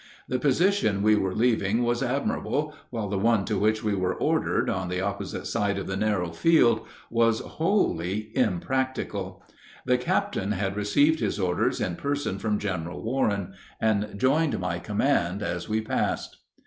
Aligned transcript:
The 0.27 0.39
position 0.39 1.03
we 1.03 1.15
were 1.15 1.35
leaving 1.35 1.83
was 1.83 2.01
admirable, 2.01 2.73
while 2.89 3.07
the 3.07 3.19
one 3.19 3.45
to 3.45 3.59
which 3.59 3.83
we 3.83 3.93
were 3.93 4.15
ordered, 4.15 4.67
on 4.67 4.89
the 4.89 4.99
opposite 4.99 5.45
side 5.45 5.77
of 5.77 5.85
the 5.85 5.95
narrow 5.95 6.31
field, 6.31 6.87
was 7.11 7.39
wholly 7.41 8.31
impracticable. 8.35 9.43
The 9.85 9.99
captain 9.99 10.53
had 10.53 10.75
received 10.75 11.19
his 11.19 11.39
orders 11.39 11.79
in 11.79 11.97
person 11.97 12.39
from 12.39 12.57
General 12.57 12.99
Warren, 12.99 13.53
and 13.79 14.17
joined 14.19 14.59
my 14.59 14.79
command 14.79 15.43
as 15.43 15.69
we 15.69 15.81
passed. 15.81 16.37